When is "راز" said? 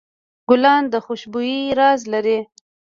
1.79-2.01